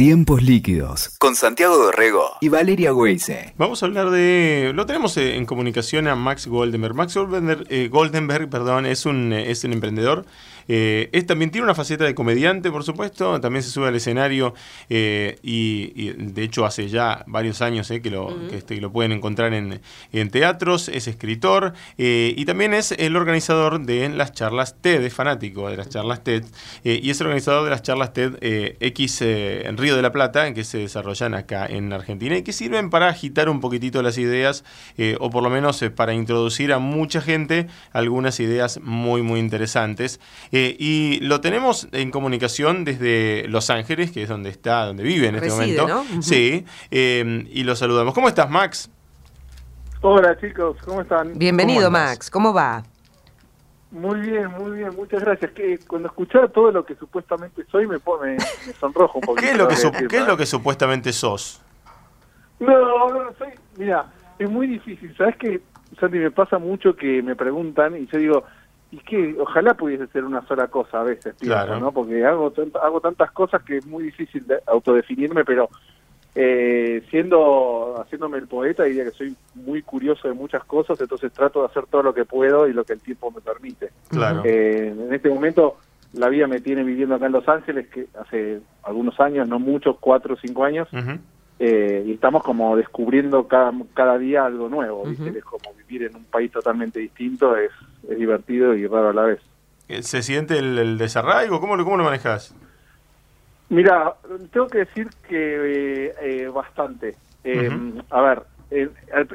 [0.00, 3.52] Tiempos líquidos con Santiago Dorrego y Valeria Weise.
[3.58, 4.72] Vamos a hablar de.
[4.74, 6.94] Lo tenemos eh, en comunicación a Max Goldenberg.
[6.94, 10.24] Max Goldenberg, eh, Goldenberg perdón, es un, eh, es un emprendedor
[10.72, 14.54] eh, es, también tiene una faceta de comediante, por supuesto, también se sube al escenario
[14.88, 19.52] eh, y, de hecho hace ya varios años eh, que, lo, este, lo pueden encontrar
[19.52, 19.80] en,
[20.30, 25.76] teatros, es escritor y también es el organizador de las charlas TED, es fanático de
[25.76, 26.44] las charlas TED
[26.84, 28.36] y es el organizador de las charlas TED
[28.78, 32.90] X en Río de la Plata, que se desarrollan acá en Argentina y que sirven
[32.90, 34.62] para agitar un poquitito las ideas
[35.18, 40.20] o por lo menos para introducir a mucha gente algunas ideas muy, muy interesantes.
[40.59, 45.28] Eh, y lo tenemos en comunicación desde Los Ángeles, que es donde está, donde vive
[45.28, 46.04] en este momento.
[46.20, 48.14] Sí, eh, y lo saludamos.
[48.14, 48.90] ¿Cómo estás, Max?
[50.02, 51.38] Hola chicos, ¿cómo están?
[51.38, 52.30] Bienvenido, Max.
[52.30, 52.82] ¿Cómo va?
[53.90, 55.50] Muy bien, muy bien, muchas gracias.
[55.52, 58.36] Que cuando escuchaba todo lo que supuestamente soy me pone
[58.66, 59.42] me sonrojo un poquito.
[59.46, 61.60] ¿Qué es lo que, ¿qué es lo que supuestamente sos?
[62.60, 63.50] No, no soy.
[63.76, 64.06] Mira,
[64.38, 65.14] es muy difícil.
[65.16, 65.60] ¿Sabes qué,
[65.98, 66.18] Santi?
[66.18, 68.44] Me pasa mucho que me preguntan y yo digo,
[68.90, 71.92] y que ojalá pudiese ser una sola cosa a veces, pienso, ¿no?
[71.92, 72.52] Porque hago,
[72.82, 75.68] hago tantas cosas que es muy difícil de autodefinirme, pero
[76.34, 81.60] eh, siendo haciéndome el poeta diría que soy muy curioso de muchas cosas, entonces trato
[81.60, 83.90] de hacer todo lo que puedo y lo que el tiempo me permite.
[84.08, 84.42] Claro.
[84.44, 85.76] Eh, en este momento
[86.12, 89.96] la vida me tiene viviendo acá en Los Ángeles, que hace algunos años, no muchos,
[90.00, 90.88] cuatro o cinco años,
[91.62, 96.24] eh, y estamos como descubriendo cada, cada día algo nuevo, Es como vivir en un
[96.24, 97.70] país totalmente distinto, es,
[98.08, 99.40] es divertido y raro a la vez.
[99.86, 101.60] Eh, ¿Se siente el, desarraigo?
[101.60, 102.56] ¿Cómo lo, cómo lo manejas?
[103.68, 104.14] Mira,
[104.50, 107.16] tengo que decir que eh, bastante.
[108.08, 108.42] A ver,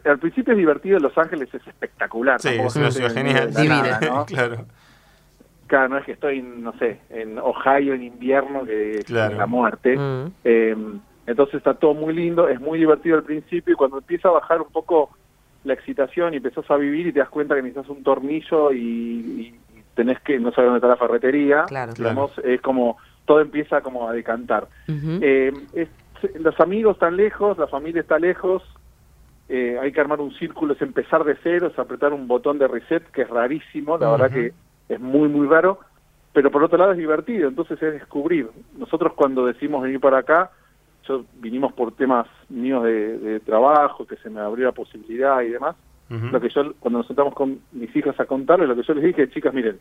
[0.05, 2.41] al, principio es divertido, Los Ángeles es espectacular.
[2.41, 3.53] Sí, es una ciudad genial.
[3.53, 4.65] Divina, claro.
[5.67, 9.95] Claro, no es que estoy, no sé, en Ohio en invierno, que es la muerte.
[11.27, 14.61] Entonces está todo muy lindo, es muy divertido al principio y cuando empieza a bajar
[14.61, 15.09] un poco
[15.63, 19.55] la excitación y empezás a vivir y te das cuenta que necesitas un tornillo y,
[19.95, 21.93] tenés que, no sabes dónde está la ferretería, claro.
[22.43, 24.67] es como, todo empieza como a decantar.
[24.87, 25.53] Eh,
[26.39, 28.61] los amigos están lejos, la familia está lejos,
[29.47, 32.67] eh, hay que armar un círculo, es empezar de cero, es apretar un botón de
[32.67, 34.53] reset, que es rarísimo, la verdad que
[34.89, 35.79] es muy, muy raro,
[36.33, 38.49] pero por otro lado es divertido, entonces es descubrir.
[38.77, 40.51] Nosotros cuando decimos venir para acá,
[41.07, 45.75] yo vinimos por temas míos de, trabajo, que se me abrió la posibilidad y demás.
[46.07, 49.05] Lo que yo, cuando nos sentamos con mis hijas a contarles, lo que yo les
[49.05, 49.79] dije, chicas, miren,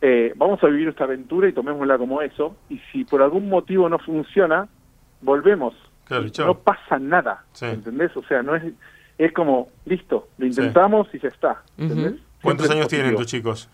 [0.00, 3.88] eh, vamos a vivir esta aventura y tomémosla como eso, y si por algún motivo
[3.88, 4.68] no funciona,
[5.20, 5.74] volvemos.
[6.10, 8.16] no pasa nada, ¿entendés?
[8.16, 8.64] O sea, no es,
[9.16, 11.62] es como, listo, lo intentamos y ya está.
[12.42, 13.70] ¿Cuántos años tienen tus chicos?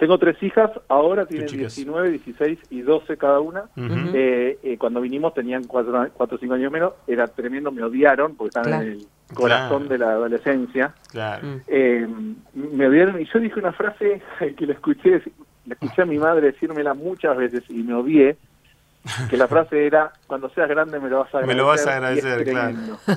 [0.00, 3.64] Tengo tres hijas, ahora tienen 19, 16 y 12 cada una.
[3.76, 8.58] Eh, eh, cuando vinimos tenían 4 o 5 años menos, era tremendo, me odiaron porque
[8.58, 10.94] estaban en el corazón de la adolescencia.
[11.66, 12.08] Eh,
[12.54, 14.22] me odiaron y yo dije una frase
[14.56, 15.22] que la escuché,
[15.66, 18.38] la escuché a mi madre decírmela muchas veces y me odié,
[19.30, 21.46] que la frase era, cuando seas grande me lo vas a agradecer.
[21.48, 22.78] Me lo vas a agradecer, claro.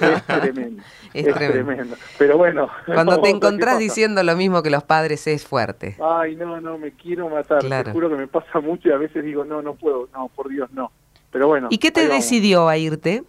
[0.00, 0.82] Es tremendo.
[1.14, 1.96] es, tremendo.
[2.18, 2.68] Pero bueno.
[2.86, 5.96] Cuando te encontrás diciendo lo mismo que los padres es fuerte.
[6.02, 7.60] Ay, no, no, me quiero matar.
[7.62, 10.48] Te juro que me pasa mucho y a veces digo, no, no puedo, no, por
[10.48, 10.92] Dios, no.
[11.30, 11.68] Pero bueno.
[11.70, 13.22] ¿Y qué te decidió a irte?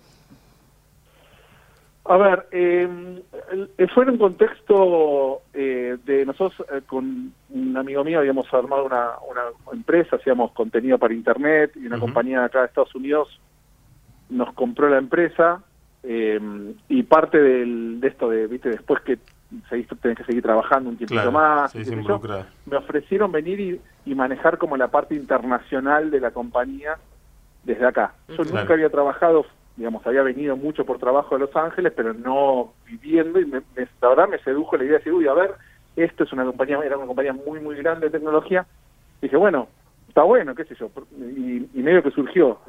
[2.04, 2.88] A ver, eh,
[3.94, 9.12] fue en un contexto eh, de nosotros eh, con un amigo mío habíamos armado una,
[9.30, 9.42] una
[9.72, 13.40] empresa, hacíamos contenido para internet y una compañía acá de Estados Unidos
[14.32, 15.62] nos compró la empresa
[16.04, 16.40] eh,
[16.90, 19.20] y parte del, de esto de, viste, después que
[19.70, 21.76] seguís, tenés que seguir trabajando un tiempito más,
[22.66, 26.98] me ofrecieron venir y, manejar como la parte internacional de la compañía
[27.64, 28.14] desde acá.
[28.30, 29.46] Yo nunca había trabajado
[29.78, 33.88] digamos, había venido mucho por trabajo a Los Ángeles, pero no viviendo, y me, me,
[34.02, 35.52] la verdad me sedujo la idea de decir, uy, a ver,
[35.96, 38.66] esto es una compañía, era una compañía muy, muy grande de tecnología,
[39.22, 39.68] dije, bueno,
[40.08, 42.60] está bueno, qué sé yo, y, medio que surgió,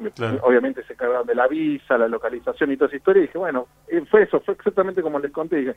[0.41, 3.67] obviamente se encargaron de la visa, la localización y toda esa historia, y dije, bueno,
[3.87, 5.75] eh, fue eso, fue exactamente como les conté, dije,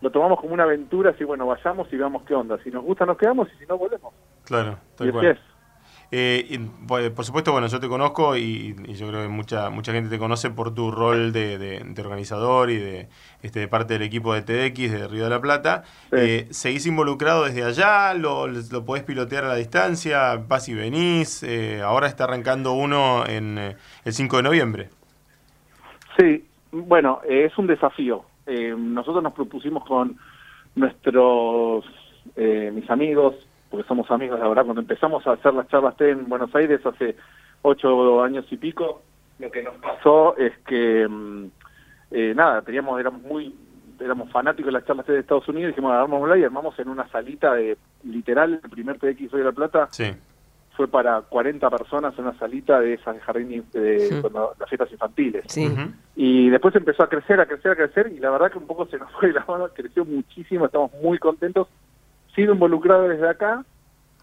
[0.00, 3.06] lo tomamos como una aventura, así, bueno, vayamos y veamos qué onda, si nos gusta
[3.06, 4.14] nos quedamos y si no volvemos.
[4.44, 5.38] Claro, tal y es.
[6.10, 10.18] Eh, por supuesto, bueno, yo te conozco y, yo creo que mucha mucha gente te
[10.18, 13.08] conoce por tu rol de, organizador y de,
[13.42, 15.82] este, de parte del equipo de TDX de Río de la Plata.
[16.12, 18.14] Eh, ¿Seguís involucrado desde allá?
[18.14, 20.36] ¿Lo, ¿Lo podés pilotear a la distancia?
[20.36, 21.42] ¿Vas y venís?
[21.42, 24.88] Eh, ahora está arrancando uno en eh, el 5 de noviembre.
[26.18, 28.24] Sí, bueno, es un desafío.
[28.46, 30.16] nosotros nos propusimos con
[30.74, 31.84] nuestros,
[32.34, 33.34] mis amigos,
[33.70, 36.84] porque somos amigos, la verdad, cuando empezamos a hacer las charlas TED en Buenos Aires
[36.84, 37.16] hace
[37.62, 39.02] ocho años y pico,
[39.38, 41.44] lo que nos pasó es que, mm,
[42.10, 43.54] eh, nada, teníamos, éramos muy,
[44.00, 47.54] éramos fanáticos de las charlas de Estados Unidos, dijimos, armamos y armamos en una salita
[47.54, 50.12] de, literal, el primer TX Hoy de la Plata, sí.
[50.76, 54.90] fue para 40 personas en una salita de esas de jardín, de cuando, las fiestas
[54.92, 55.44] infantiles.
[55.48, 55.68] Sí.
[56.16, 58.86] Y después empezó a crecer, a crecer, a crecer, y la verdad que un poco
[58.86, 61.68] se nos fue la mano, creció muchísimo, estamos muy contentos.
[62.34, 63.64] Sigo involucrado desde acá,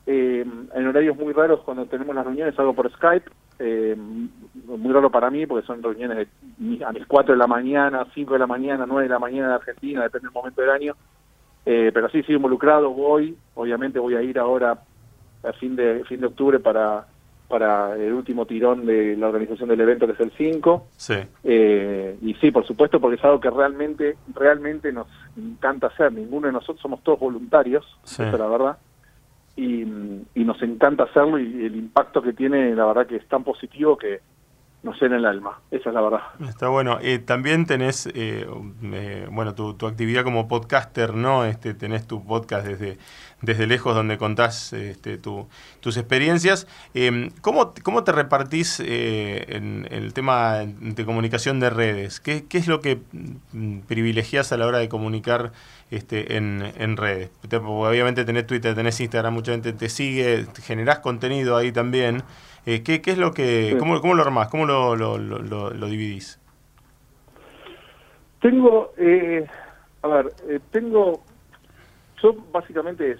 [0.07, 5.09] eh, en horarios muy raros cuando tenemos las reuniones, hago por Skype, eh, muy raro
[5.09, 8.47] para mí porque son reuniones de, a mis 4 de la mañana, 5 de la
[8.47, 10.95] mañana, 9 de la mañana de Argentina, depende del momento del año.
[11.65, 14.79] Eh, pero sí, sigo involucrado, voy, obviamente voy a ir ahora
[15.43, 17.07] a fin de fin de octubre para
[17.47, 20.87] para el último tirón de la organización del evento que es el 5.
[20.97, 21.13] Sí.
[21.43, 25.07] Eh, y sí, por supuesto, porque es algo que realmente realmente nos
[25.37, 26.11] encanta hacer.
[26.11, 28.23] Ninguno de nosotros somos todos voluntarios, Sí.
[28.23, 28.77] esa es la verdad.
[29.55, 29.83] Y,
[30.33, 33.97] y nos encanta hacerlo y el impacto que tiene, la verdad que es tan positivo
[33.97, 34.19] que
[34.83, 35.61] nos llena el alma.
[35.71, 36.19] Esa es la verdad.
[36.47, 36.99] Está bueno.
[37.01, 38.45] Eh, también tenés, eh,
[38.83, 41.43] eh, bueno, tu, tu actividad como podcaster, ¿no?
[41.45, 42.97] Este, tenés tu podcast desde,
[43.45, 45.47] desde lejos donde contás este, tu-
[45.79, 46.67] tus experiencias.
[46.93, 52.19] Eh, ¿cómo, ¿Cómo te repartís eh, en el tema de comunicación de redes?
[52.19, 52.99] ¿Qué, qué es lo que
[53.53, 55.51] mm, privilegias a la hora de comunicar
[55.91, 57.29] este, en, en redes?
[57.47, 62.23] Te- obviamente tenés Twitter, tenés Instagram, mucha gente te sigue, generás contenido ahí también.
[62.65, 64.47] Eh, ¿qué, ¿Qué es lo que, cómo, cómo lo armás?
[64.49, 66.39] ¿Cómo lo, lo, lo, lo- lo dividís?
[68.41, 69.45] Tengo, eh,
[70.03, 70.33] a ver,
[70.71, 71.23] tengo,
[72.33, 73.19] yo básicamente es,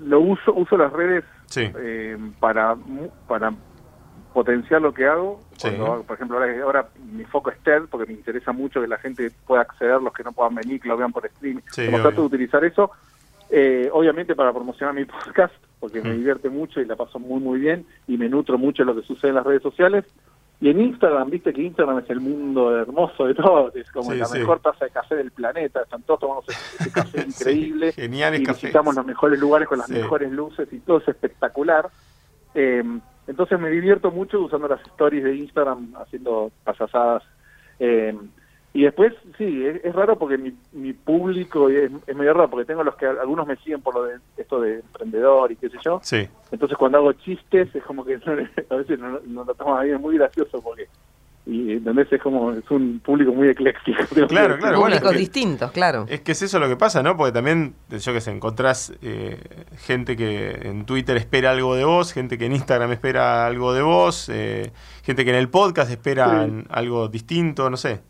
[0.00, 1.70] lo uso, uso las redes Sí.
[1.78, 2.76] eh, para
[3.28, 3.52] para
[4.32, 5.40] potenciar lo que hago.
[5.56, 5.68] Sí.
[5.68, 8.88] Cuando hago- por ejemplo, ahora, ahora mi foco es TED, porque me interesa mucho que
[8.88, 11.62] la gente pueda acceder, los que no puedan venir, que lo vean por streaming.
[11.70, 12.90] Sí, Como trato de utilizar eso,
[13.50, 15.04] eh, obviamente para promocionar mi
[15.44, 16.16] podcast, porque me Mm.
[16.16, 19.06] divierte mucho y la paso muy, muy bien, y me nutro mucho de lo que
[19.06, 20.04] sucede en las redes sociales.
[20.60, 24.18] Y en Instagram, viste que Instagram es el mundo hermoso de todo, es como Sí,
[24.18, 24.38] la sí.
[24.38, 28.44] mejor taza de café del planeta, están todos tomando ese, café Sí, increíble, geniales y
[28.44, 28.62] cafés.
[28.62, 29.94] visitamos los mejores lugares con las Sí.
[29.94, 31.90] mejores luces y todo es espectacular.
[32.54, 32.82] Eh,
[33.26, 37.22] entonces me divierto mucho usando las stories de Instagram, haciendo pasasadas.
[37.80, 38.16] Eh,
[38.74, 42.66] y después, sí, es, es raro porque mi, mi público es, es medio raro, porque
[42.66, 45.78] tengo los que algunos me siguen por lo de esto de emprendedor y qué sé
[45.84, 46.00] yo.
[46.02, 46.28] Sí.
[46.50, 48.14] Entonces cuando hago chistes es como que
[48.70, 50.88] a veces no, no lo toman bien, es muy gracioso porque
[51.46, 52.10] y ¿entendés?
[52.10, 54.02] es como es un público muy ecléctico.
[54.28, 54.80] Claro, claro.
[54.80, 56.06] bueno, Públicos es que- distintos, claro.
[56.08, 57.16] Es que es eso lo que pasa, ¿no?
[57.18, 59.38] Porque también, yo que sé, encontrás eh,
[59.76, 63.82] gente que en Twitter espera algo de vos, gente que en Instagram espera algo de
[63.82, 64.72] vos, eh,
[65.02, 66.64] gente que en el podcast espera Sí.
[66.70, 68.00] algo distinto, no sé.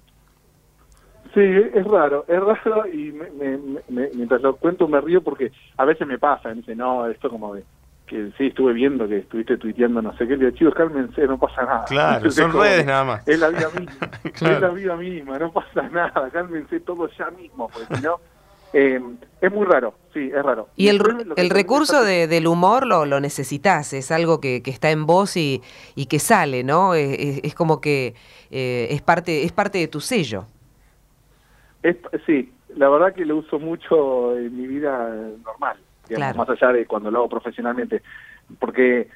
[1.35, 3.59] Sí, es raro, es raro y me- me-
[3.89, 7.29] me- mientras lo cuento me río porque a veces me pasa, me dice, no, esto
[7.29, 7.65] como de
[8.07, 11.39] que sí, estuve viendo que estuviste tuiteando no sé qué, le digo, chicos, cálmense, no
[11.39, 11.85] pasa nada.
[11.87, 13.27] Claro, son como redes nada más.
[13.27, 14.55] Es la vida misma, Claro.
[14.57, 18.21] es la vida misma, no pasa nada, cálmense todo ya mismo, porque si no,
[18.75, 19.01] eh,
[19.41, 20.69] es muy raro, sí, es raro.
[20.77, 21.01] Y el,
[21.51, 25.63] recurso de- del humor lo, lo necesitas, es algo que, que está en vos y,
[25.97, 26.95] y que sale, ¿no?
[26.95, 28.15] Es, es- es como que
[28.51, 30.45] eh, es, parte, es parte de tu sello.
[31.85, 35.07] Es, sí, la verdad que lo uso mucho en mi vida
[35.45, 35.77] normal,
[36.09, 36.39] digamos, Claro.
[36.39, 38.03] más allá de cuando lo hago profesionalmente,
[38.59, 39.11] porque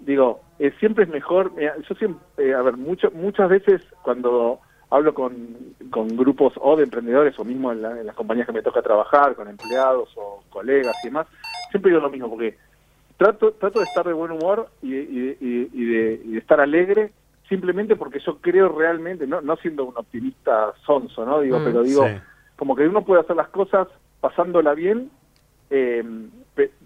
[0.00, 4.58] digo, eh, siempre es mejor, mira, yo siempre, eh, a ver, mucho, muchas veces cuando
[4.90, 5.56] hablo con,
[5.90, 8.82] con grupos o de emprendedores o mismo en, la- en las compañías que me toca
[8.82, 11.28] trabajar, con empleados o colegas y demás,
[11.70, 12.58] siempre digo lo mismo, porque
[13.16, 16.60] trato, trato de estar de buen humor y, y- y- y de, y de estar
[16.60, 17.12] alegre
[17.50, 21.40] simplemente porque yo creo realmente, no, no siendo un optimista sonso, ¿no?
[21.40, 21.64] Digo, Mm.
[21.64, 22.14] pero digo, Sí.
[22.56, 23.88] como que uno puede hacer las cosas
[24.22, 25.10] pasándola bien,
[25.68, 26.02] eh,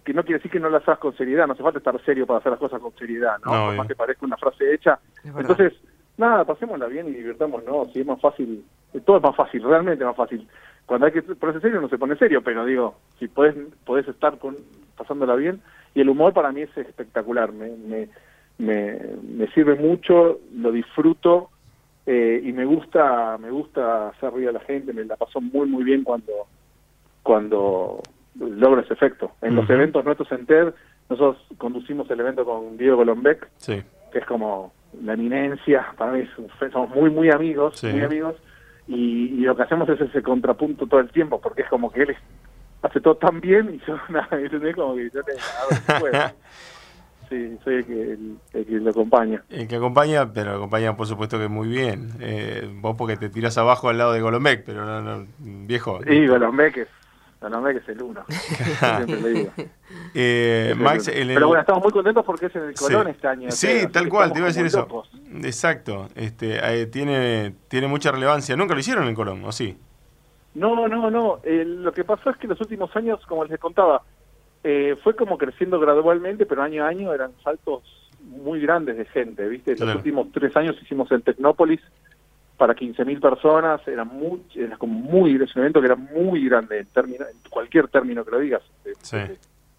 [0.05, 2.27] que no quiere decir que no las hagas con seriedad, no hace falta estar serio
[2.27, 3.51] para hacer las cosas con seriedad, ¿no?
[3.53, 3.79] No, Por obvio.
[3.79, 4.99] más que parezca una frase hecha.
[5.25, 5.73] Entonces,
[6.17, 7.85] nada, pasémosla bien y divirtámonos, ¿no?
[7.93, 10.47] Si es más fácil, eh, todo es más fácil, realmente más fácil.
[10.87, 13.55] Cuando hay que ponerse serio no se pone serio, pero digo, si podés,
[13.85, 14.57] podés estar con,
[14.97, 15.61] pasándola bien,
[15.95, 18.09] y el humor para mí es espectacular, me, me,
[18.59, 21.51] me, me sirve mucho, lo disfruto
[22.07, 25.67] eh, y me gusta me gusta hacer reír a la gente, me la paso muy
[25.67, 26.33] muy bien cuando
[27.23, 28.01] cuando
[28.39, 29.33] logro ese efecto.
[29.43, 30.75] En los eventos nuestros en TED,
[31.09, 33.83] nosotros conducimos el evento con Diego Golombek, Sí.
[34.13, 36.25] que es como la eminencia, para mí
[36.73, 37.87] somos muy muy amigos, Sí.
[37.89, 38.37] muy amigos,
[38.87, 42.03] y, y lo que hacemos es ese contrapunto todo el tiempo, porque es como que
[42.03, 42.17] él
[42.83, 44.29] hace todo tan bien y yo nada.
[44.75, 46.05] Como que yo hago.
[47.35, 49.43] Sí, soy el que, el, el que lo acompaña.
[49.51, 52.11] El que acompaña, pero acompaña por supuesto que muy bien.
[52.21, 55.99] Eh, vos porque te tirás abajo al lado de Golombek, pero no, no, viejo.
[56.07, 56.89] Y Golombek es
[57.45, 58.25] es el uno.
[58.29, 59.51] Siempre le digo.
[60.15, 63.51] Eh, Max, el, Pero bueno, estamos muy contentos porque es en el Colón este año.
[63.51, 64.87] Sí, tal cual, te iba a decir eso.
[65.43, 68.57] Exacto, este, eh, tiene, tiene mucha relevancia.
[68.57, 69.77] ¿Nunca lo hicieron en Colón, o sí?
[70.55, 71.41] No, no, no.
[71.45, 74.03] lo que pasó es que los últimos años, como les contaba,
[74.67, 77.83] eh, fue como creciendo gradualmente, pero año a año eran saltos
[78.23, 79.77] muy grandes de gente, ¿viste?
[79.77, 81.81] Los últimos tres años hicimos en Tecnópolis
[82.57, 86.79] para 15.000 personas, era, muy, era como muy, es un evento que era muy grande
[86.79, 88.63] en, término, en cualquier término que lo digas,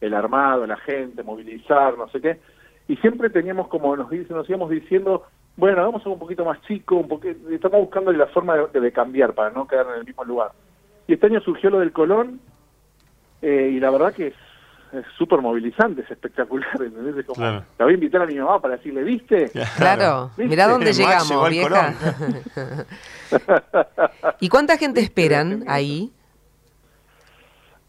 [0.01, 2.39] el armado, la gente, movilizar, no sé qué,
[2.87, 5.23] y siempre teníamos como, nos, nos íbamos diciendo,
[5.57, 9.33] bueno, vamos a un poquito más chico, un poquito, estamos buscando la forma de, cambiar
[9.33, 10.51] para no quedar en el mismo lugar.
[11.07, 12.39] Y este año surgió lo del Colón,
[13.41, 14.33] eh, y la verdad que
[14.99, 17.25] es súper movilizante, es espectacular, ¿entendés?
[17.25, 19.51] Como, La voy a invitar a mi mamá para decirle, ¿viste?
[19.77, 21.93] Claro, mirá dónde llegamos, vieja.
[24.39, 26.11] ¿Y cuánta gente esperan ahí?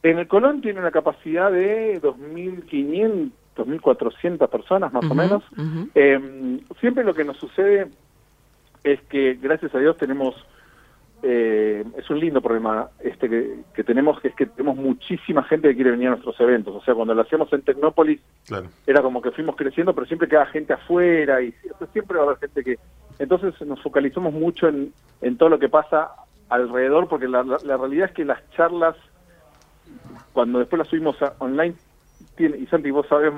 [0.02, 5.42] En el Colón tiene una capacidad de 2.500, 2.400 personas más o menos.
[5.94, 7.88] Em, siempre lo que nos sucede
[8.84, 10.34] es que, gracias a Dios, tenemos
[11.28, 13.28] eh, es un lindo problema este
[13.74, 16.72] que, tenemos, que es que tenemos muchísima gente que quiere venir a nuestros eventos.
[16.76, 18.20] O sea, cuando lo hacíamos en Tecnópolis,
[18.86, 21.52] era como que fuimos creciendo, pero siempre queda gente afuera y
[21.92, 22.78] siempre va a haber gente que...
[23.18, 26.12] Entonces nos focalizamos mucho en, en todo lo que pasa
[26.48, 28.94] alrededor, porque la, la realidad es que las charlas,
[30.32, 31.74] cuando después las subimos a, online,
[32.36, 33.32] tiene, y Santi, vos sabés,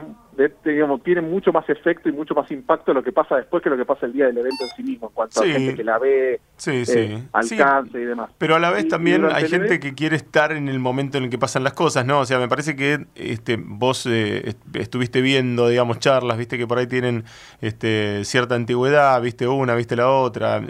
[0.64, 3.76] digamos, tiene mucho más efecto y mucho más impacto lo que pasa después que lo
[3.76, 5.98] que pasa el día del evento en sí mismo, en cuanto a gente que la
[5.98, 8.30] ve, sí, eh, alcance y demás.
[8.38, 11.30] Pero a la vez también hay gente que quiere estar en el momento en el
[11.30, 12.20] que pasan las cosas, ¿no?
[12.20, 16.78] O sea, me parece que este, vos eh, estuviste viendo, digamos, charlas, viste que por
[16.78, 17.24] ahí tienen
[17.60, 20.60] este, cierta antigüedad, viste una, viste la otra,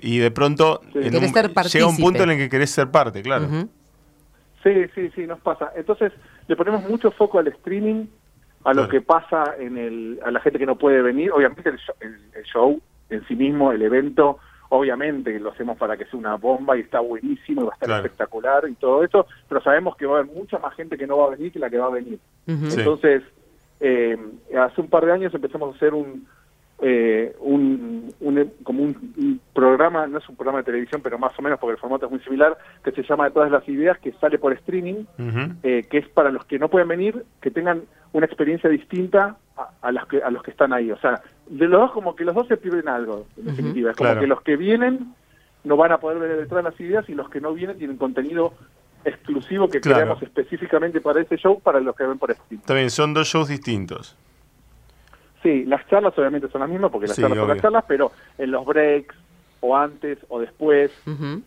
[0.00, 3.48] y de pronto llega un punto en el que querés ser parte, claro.
[4.62, 5.70] Sí, sí, sí, nos pasa.
[5.76, 6.10] Entonces,
[6.46, 8.06] le ponemos mucho foco al streaming,
[8.64, 11.30] a lo que pasa en el, a la gente que no puede venir.
[11.32, 16.36] Obviamente el show, en sí mismo, el evento, obviamente lo hacemos para que sea una
[16.36, 20.06] bomba y está buenísimo y va a estar espectacular y todo eso, pero sabemos que
[20.06, 21.86] va a haber mucha más gente que no va a venir que la que va
[21.86, 22.18] a venir.
[22.46, 23.22] Entonces,
[23.80, 24.18] eh,
[24.58, 26.26] hace un par de años empezamos a hacer un,
[26.80, 28.12] eh, un,
[28.62, 31.78] como un, programa, no es un programa de televisión, pero más o menos porque el
[31.78, 35.04] formato es muy similar, que se llama De todas las ideas, que sale por streaming,
[35.62, 39.36] eh, que es para los que no pueden venir, que tengan una experiencia distinta
[39.82, 40.90] a, los que a los que están ahí.
[40.90, 43.92] O sea, de los dos como que los dos se pierden algo, en definitiva.
[43.92, 45.14] Es como que los que vienen
[45.62, 47.96] no van a poder ver detrás de las ideas y los que no vienen tienen
[47.96, 48.52] contenido
[49.04, 52.64] exclusivo que creamos específicamente para ese show para los que ven por streaming.
[52.64, 54.16] También son dos shows distintos.
[55.44, 58.50] Sí, las charlas obviamente son las mismas porque las charlas son las charlas, pero en
[58.50, 59.14] los breaks
[59.60, 60.90] o antes o después,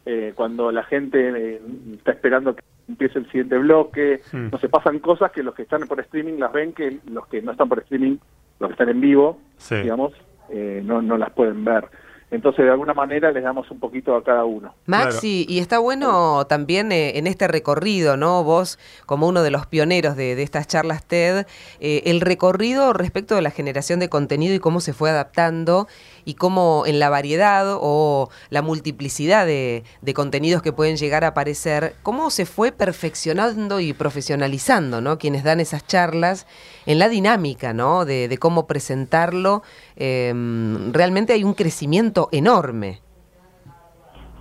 [0.06, 1.62] eh, cuando la gente eh,
[1.96, 4.50] está esperando que empiece el siguiente bloque, hmm.
[4.52, 7.42] no se pasan cosas que los que están por streaming las ven que los que
[7.42, 8.18] no están por streaming,
[8.60, 10.14] los que están en vivo, digamos,
[10.50, 11.86] eh, no, no las pueden ver.
[12.30, 14.74] Entonces, de alguna manera, les damos un poquito a cada uno.
[14.86, 18.44] Maxi, y está bueno también eh, en este recorrido, ¿no?
[18.44, 21.46] Vos, como uno de los pioneros de, estas charlas TED,
[21.80, 25.88] eh, el recorrido respecto de la generación de contenido y cómo se fue adaptando
[26.28, 31.96] y cómo en la variedad o la multiplicidad de, contenidos que pueden llegar a aparecer,
[32.04, 35.18] cómo se fue perfeccionando y profesionalizando, ¿no?
[35.18, 36.46] Quienes dan esas charlas
[36.86, 38.04] en la dinámica, ¿no?
[38.04, 39.64] De, cómo presentarlo.
[40.00, 43.00] Em, realmente hay un crecimiento enorme.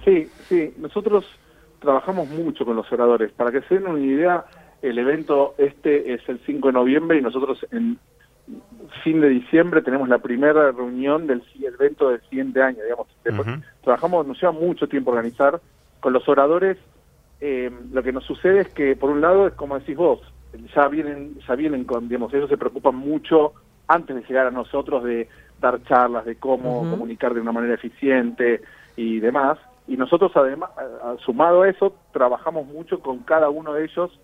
[0.04, 0.74] Sí, sí.
[0.76, 1.24] Nosotros
[1.80, 3.32] trabajamos mucho con los oradores.
[3.32, 4.44] Para que se den una idea,
[4.82, 7.98] el evento este es el 5 de noviembre y nosotros en
[9.02, 13.08] fin de diciembre tenemos la primera reunión del evento del siguiente año, digamos.
[13.82, 15.60] Trabajamos, nos lleva mucho tiempo organizar.
[16.00, 16.76] Con los oradores,
[17.40, 20.20] eh, lo que nos sucede es que, por un lado, es como decís vos,
[20.74, 23.54] ya vienen, ya vienen con, digamos, ellos se preocupan mucho
[23.88, 25.28] antes de llegar a nosotros de
[25.60, 28.62] dar charlas, de cómo comunicar de una manera eficiente
[28.96, 29.58] y demás.
[29.88, 30.70] Y nosotros, además,
[31.24, 34.18] sumado a eso, trabajamos mucho con cada uno de ellos.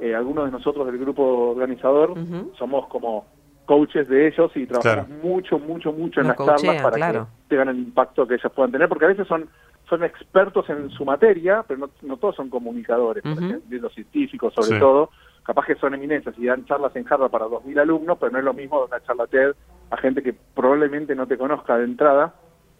[0.00, 2.14] Eh, algunos de nosotros del grupo organizador
[2.58, 3.26] somos como
[3.66, 7.78] coaches de ellos y trabajamos mucho, mucho, mucho en las charlas para que tengan el
[7.78, 9.48] impacto que ellos puedan tener, porque a veces son
[9.92, 13.22] son expertos en su materia, pero no, todos son comunicadores,
[13.68, 15.10] los científicos sobre todo,
[15.42, 18.44] capaz que son eminencias y dan charlas en Harvard para 2.000 alumnos, pero no es
[18.44, 19.54] lo mismo dar una charla TED
[19.92, 22.34] a gente que probablemente no te conozca de entrada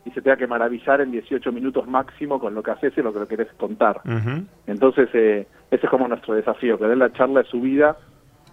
[0.04, 3.12] y se tenga que maravillar en 18 minutos máximo con lo que haces y lo
[3.12, 4.00] que lo querés contar.
[4.66, 7.96] Entonces, eh, ese es como nuestro desafío, que den la charla de su vida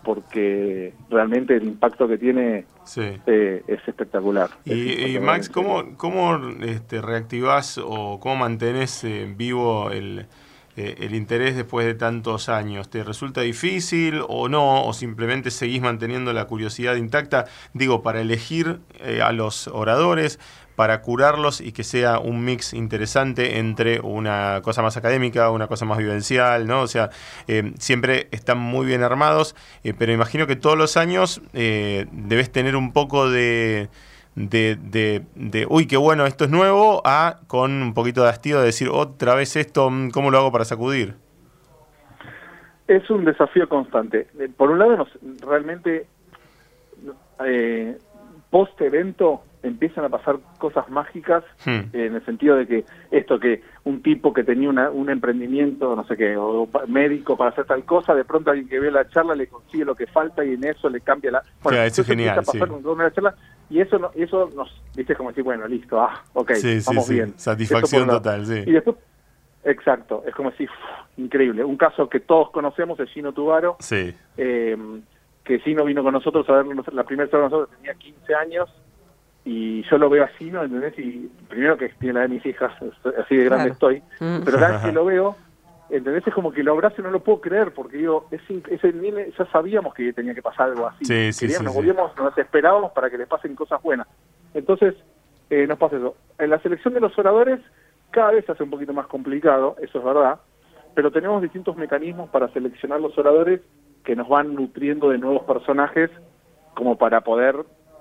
[0.04, 2.66] porque realmente el impacto que tiene
[2.98, 4.50] eh, es espectacular.
[4.66, 10.26] Y, Max, ¿cómo, cómo este, reactivás o cómo mantenés vivo el,
[10.82, 12.90] eh, el interés después de tantos años?
[12.90, 14.86] ¿Te resulta difícil o no?
[14.86, 17.48] ¿O simplemente seguís manteniendo la curiosidad intacta?
[17.74, 20.40] Digo, para elegir eh, a los oradores,
[20.78, 25.84] para curarlos y que sea un mix interesante entre una cosa más académica, una cosa
[25.84, 26.80] más vivencial, ¿no?
[26.80, 27.10] O sea,
[27.50, 29.58] eh, siempre están muy bien armados,
[29.98, 33.90] pero imagino que todos los años debes tener un poco de
[34.40, 38.60] de, de, de, uy, qué bueno, esto es nuevo, a con un poquito de hastío
[38.60, 41.16] de decir, otra vez esto, mm, ¿cómo lo hago para sacudir?
[42.88, 44.28] Es un desafío constante.
[44.40, 45.10] Eh, por un lado, nos,
[45.42, 46.08] realmente,
[47.46, 47.98] eh,
[48.50, 51.94] post-evento, empiezan a pasar cosas mágicas hmm.
[51.94, 56.06] en el sentido de que esto que un tipo que tenía una, un emprendimiento, no
[56.06, 59.36] sé qué, o médico para hacer tal cosa, de pronto alguien que ve la charla
[59.36, 61.44] le consigue lo que falta y en eso le cambia la...
[61.62, 62.44] Bueno, eso es genial.
[62.46, 62.60] Sí.
[63.16, 63.36] charla,
[63.70, 66.52] y eso no, eso nos dice como decir, bueno, listo, ah, ok,
[66.86, 67.34] vamos bien.
[67.38, 68.64] Satisfacción total, sí.
[68.66, 68.96] Y después,
[69.64, 70.70] exacto, es como decir,
[71.18, 71.64] increíble.
[71.64, 73.76] Un caso que todos conocemos es Gino Tubaro.
[73.80, 74.14] Sí.
[74.38, 74.78] Eh,
[75.44, 78.70] que Gino vino con nosotros a ver la primera charla nosotros, tenía 15 años
[79.46, 80.64] y yo lo veo así, ¿no?
[80.64, 80.98] ¿Entendés?
[81.00, 82.72] Y primero que tiene la de mis hijas,
[83.18, 84.44] así de grande estoy, mm.
[84.44, 85.36] pero cada vez que lo veo,
[85.90, 86.28] ¿entendés?
[86.28, 89.46] Es como que lo abrazo y no lo puedo creer, porque digo, ese, ese ya
[89.52, 91.06] sabíamos que tenía que pasar algo así.
[91.06, 94.08] Sí, sí, nos volvíamos, nos esperábamos para que les pasen cosas buenas.
[94.54, 94.96] Entonces,
[95.50, 96.16] eh, nos pasa eso.
[96.38, 97.60] En la selección de los oradores,
[98.12, 100.40] cada vez se hace un poquito más complicado, eso es verdad,
[100.94, 103.62] pero tenemos distintos mecanismos para seleccionar los oradores
[104.04, 106.10] que nos van nutriendo de nuevos personajes
[106.74, 107.56] como para poder,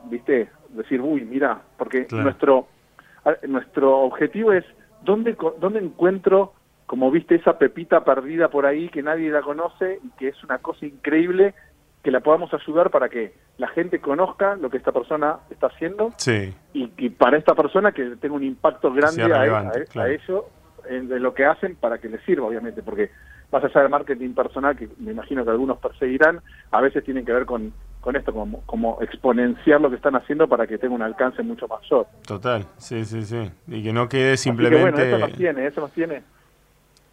[0.04, 2.68] viste, decir, uy, mira, porque nuestro
[3.46, 4.64] nuestro objetivo es
[5.02, 6.54] dónde dónde encuentro
[6.86, 10.58] como viste esa pepita perdida por ahí que nadie la conoce y que es una
[10.58, 11.54] cosa increíble
[12.02, 16.14] que la podamos ayudar para que la gente conozca lo que esta persona está haciendo
[16.72, 19.44] y, para esta persona que tenga un impacto grande a,
[20.06, 20.46] ello
[20.88, 23.10] en, lo que hacen para que les sirva obviamente porque
[23.52, 27.32] más allá del marketing personal que me imagino que algunos perseguirán a veces tienen que
[27.32, 31.02] ver con con esto, como, como exponenciar lo que están haciendo para que tenga un
[31.02, 32.06] alcance mucho mayor.
[32.26, 33.50] Total, sí, sí, sí.
[33.66, 35.10] Y que no quede simplemente...
[35.10, 36.22] bueno, eso nos tiene, eso nos tiene.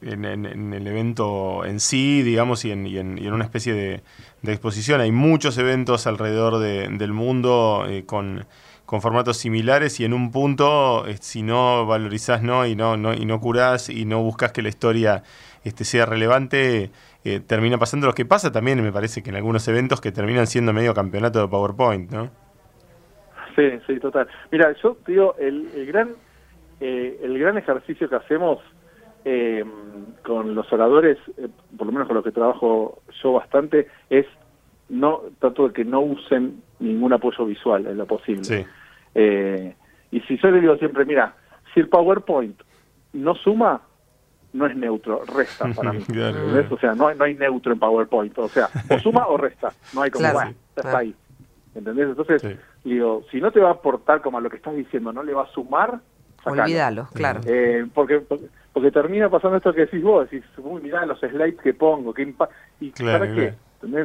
[0.02, 4.04] En, en, el evento en sí, digamos, y en, y en, una especie de,
[4.44, 5.02] exposición.
[5.02, 8.46] Hay muchos eventos alrededor del mundo eh, con,
[8.86, 13.14] con, formatos similares y en un punto, eh, si no valorizás no, y no, no,
[13.16, 15.24] y no curás y no buscas que la historia
[15.64, 16.92] este, sea relevante,
[17.26, 20.46] eh, termina pasando lo que pasa también, me parece que en algunos eventos que terminan
[20.46, 22.30] siendo medio campeonato de PowerPoint, ¿no?
[23.56, 24.28] Sí, sí, total.
[24.52, 26.10] Mira, yo digo, el, el gran
[26.80, 28.60] eh, el gran ejercicio que hacemos
[29.24, 29.66] eh,
[30.24, 31.18] con los oradores,
[31.76, 34.28] por lo menos con lo que trabajo yo bastante, es
[34.90, 38.44] no tanto de que no usen ningún apoyo visual en lo posible.
[38.44, 38.66] Sí.
[40.12, 41.34] y si yo le digo siempre, mira,
[41.74, 42.62] si el PowerPoint
[43.14, 43.82] no suma,
[44.56, 46.04] no es neutro, resta para mí.
[46.70, 48.38] O sea, no, no, hay neutro en PowerPoint.
[48.40, 49.72] O sea, o suma o resta.
[49.94, 51.16] No hay como, bueno, está ahí.
[51.76, 52.08] ¿Entendés?
[52.08, 55.24] Entonces, digo, si no te va a aportar como a lo que estás diciendo, no
[55.24, 56.00] le va a sumar,
[56.46, 57.42] Olvídalo, claro.
[57.46, 58.22] Eh, porque,
[58.72, 62.32] porque termina pasando esto que decís vos, decís, uy, mirá los slides que pongo, qué
[62.80, 63.56] y claro, qué?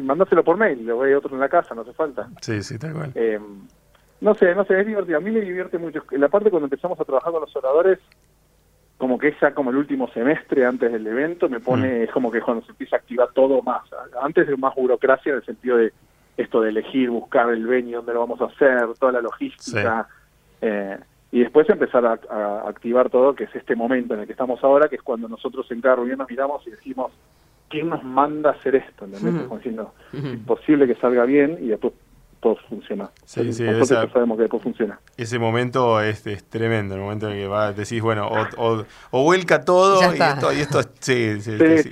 [0.00, 2.28] Mándaselo por mail, le voy a otro en la casa, no hace falta.
[2.40, 3.12] Sí, sí, tal cual.
[3.14, 3.38] Eh,
[4.20, 5.18] no sé, no sé, es divertido.
[5.18, 6.02] A mí me divierte mucho.
[6.10, 7.98] La parte cuando empezamos a trabajar con los oradores,
[9.00, 12.02] como que es ya como el último semestre antes del evento, me pone, mm.
[12.02, 13.82] es como que cuando se empieza a activar todo más.
[14.20, 15.94] Antes de más burocracia en el sentido de
[16.36, 20.06] esto de elegir, buscar el venue, dónde lo vamos a hacer, toda la logística.
[20.60, 20.98] Eh,
[21.32, 24.86] y después empezar a, activar todo, que es este momento en el que estamos ahora,
[24.90, 27.10] que es cuando nosotros en cada reunión nos miramos y decimos,
[27.70, 29.06] ¿quién nos manda a hacer esto?
[29.06, 29.44] ¿entendés?
[29.44, 31.94] Como diciendo, imposible que salga bien y después
[32.40, 33.10] todo funciona.
[33.24, 34.98] Sí, sí, sabemos que después funciona.
[35.16, 39.22] Ese momento es, es, tremendo, el momento en el que va, decís, bueno, o, o,
[39.22, 41.36] vuelca todo y esto, y esto sí,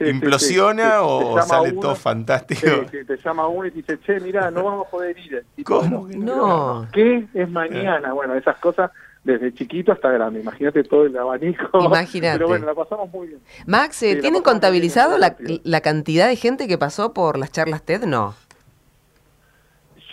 [0.07, 2.67] implosiona o, sale todo fantástico.
[2.91, 5.45] te llama uno y te dice, che, mira, no vamos a poder ir.
[5.65, 6.09] ¿Cómo?
[6.09, 6.89] No.
[6.93, 8.13] ¿Qué es mañana?
[8.13, 8.91] Bueno, esas cosas
[9.25, 10.41] desde chiquito hasta grande.
[10.41, 11.85] Imagínate todo el abanico.
[11.85, 12.39] Imagínate.
[12.39, 13.41] Pero bueno, la pasamos muy bien.
[13.67, 18.05] Max, eh, ¿tienen contabilizado la, la, cantidad de gente que pasó por las charlas TED?
[18.05, 18.35] No.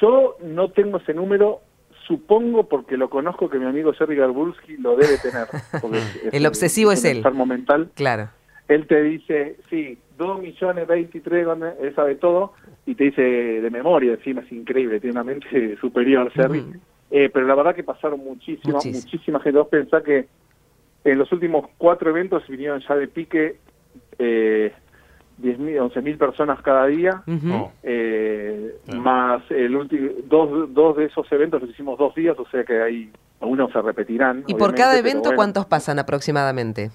[0.02, 1.62] Yo no tengo ese número,
[2.08, 5.48] supongo porque lo conozco que mi amigo Jerry Garbulski lo debe tener.
[6.32, 7.24] el obsesivo es, él.
[7.48, 7.92] mental.
[7.96, 8.30] Claro.
[8.68, 11.48] Él te dice, sí, 2 millones 23,
[11.82, 12.54] él sabe todo,
[12.86, 16.66] y te dice de memoria, encima es increíble, tiene una mente superior, Jerry.
[17.12, 19.60] Eh, pero la verdad que pasaron muchísima, muchísima gente.
[19.60, 20.28] Vos pensás que
[21.04, 23.58] en los últimos cuatro eventos vinieron ya de pique
[24.18, 24.74] eh,
[25.42, 27.72] 10.000, 11.000 personas cada día, oh.
[27.84, 32.64] eh, más el último, dos, dos de esos eventos los hicimos dos días, o sea
[32.64, 34.44] que hay algunos se repetirán.
[34.48, 36.92] ¿Y por cada evento cuántos pasan aproximadamente?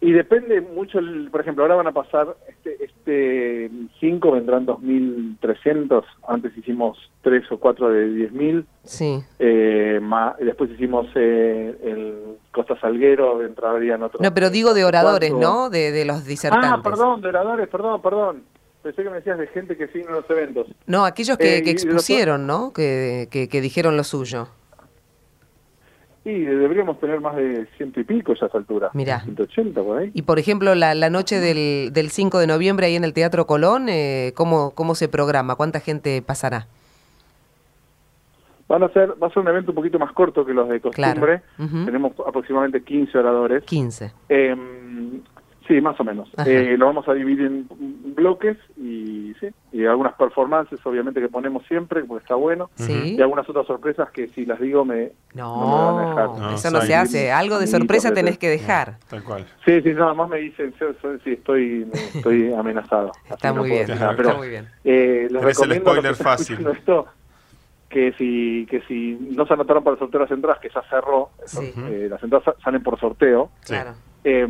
[0.00, 6.04] Y depende mucho, el, por ejemplo, ahora van a pasar, este, este 5 vendrán 2.300,
[6.28, 8.64] antes hicimos 3 o 4 de 10.000.
[8.84, 9.22] Sí.
[9.38, 10.00] Eh,
[10.40, 14.20] después hicimos eh, el Costa Salguero, entrarían otros.
[14.20, 15.70] No, pero digo de oradores, ¿no?
[15.70, 16.70] De, de los disertantes.
[16.70, 18.42] Ah, perdón, de oradores, perdón, perdón.
[18.82, 20.66] Pensé que me decías de gente que sigue en los eventos.
[20.86, 22.74] No, aquellos que, eh, expusieron, ¿no?
[22.74, 24.48] Que, que, que dijeron lo suyo.
[26.24, 28.90] Sí, deberíamos tener más de ciento y pico ya a esa altura.
[28.94, 29.20] Mirá.
[29.20, 30.10] 180 por ahí.
[30.14, 33.46] Y por ejemplo, la, la noche del, del 5 de noviembre ahí en el Teatro
[33.46, 35.54] Colón, eh, ¿cómo, ¿cómo se programa?
[35.56, 36.66] ¿Cuánta gente pasará?
[38.66, 40.80] Van a ser, va a ser un evento un poquito más corto que los de
[40.80, 41.42] costumbre.
[41.58, 43.62] Tenemos aproximadamente 15 oradores.
[43.64, 44.12] 15.
[44.30, 44.56] Eh,
[45.66, 46.28] Sí, más o menos.
[46.46, 47.66] Eh, lo vamos a dividir en
[48.14, 48.58] bloques
[49.74, 54.08] y sí, algunas performances obviamente que ponemos siempre, porque está bueno, y algunas otras sorpresas
[54.12, 56.54] que si las digo me no, me van a dejar.
[56.54, 58.98] eso no se hace, algo de sorpresa tenés que dejar.
[59.10, 59.44] tal cual.
[59.64, 60.72] Sí, sí, nada más me dicen
[61.24, 63.10] si estoy estoy amenazado.
[63.28, 66.66] está, muy bien, está muy bien, Eh, les recomiendo el spoiler fácil.
[66.68, 67.06] Esto,
[67.88, 71.30] que si que si no se anotaron para el sorteo las entradas, que ya cerró,
[71.90, 73.50] eh, las entradas salen por sorteo.
[73.64, 73.94] Claro.
[74.22, 74.46] Eh,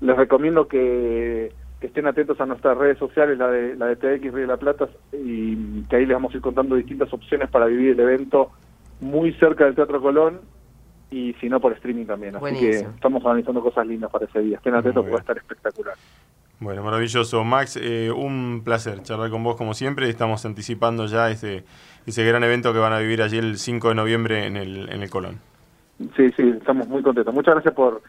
[0.00, 4.42] les recomiendo que, estén atentos a nuestras redes sociales, la de, la de TX Río
[4.42, 7.90] de la Plata, y que ahí les vamos a ir contando distintas opciones para vivir
[7.90, 8.50] el evento
[9.00, 10.40] muy cerca del Teatro Colón
[11.10, 12.36] y si no por streaming también.
[12.36, 14.56] Así que estamos organizando cosas lindas para ese día.
[14.56, 15.94] Estén atentos porque va a estar espectacular.
[16.58, 17.44] Bueno, maravilloso.
[17.44, 20.08] Max, eh, un placer charlar con vos como siempre.
[20.08, 21.64] Estamos anticipando ya ese,
[22.06, 25.02] ese gran evento que van a vivir allí el 5 de noviembre en el, en
[25.02, 25.38] el Colón.
[26.16, 27.32] Sí, sí, estamos muy contentos.
[27.34, 28.02] Muchas gracias por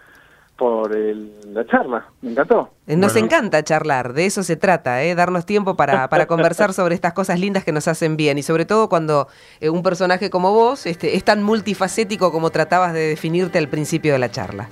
[0.58, 2.08] por la charla.
[2.22, 2.72] Me encantó.
[2.88, 5.16] Eh, nos encanta charlar, de eso se trata, ¿eh?
[5.16, 8.66] darnos tiempo para, para conversar sobre estas cosas lindas que nos hacen bien y sobre
[8.66, 9.28] todo cuando
[9.60, 14.14] eh, un personaje como vos este, es tan multifacético como tratabas de definirte al principio
[14.14, 14.70] de la charla.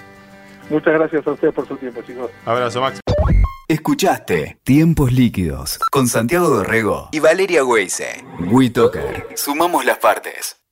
[0.69, 2.31] Muchas gracias a ustedes por su tiempo, chicos.
[2.45, 2.99] Abrazo, Max.
[3.67, 8.23] Escuchaste Tiempos Líquidos con Santiago Dorrego y Valeria Weise.
[8.51, 9.27] WeToker.
[9.35, 10.64] Sumamos las partes.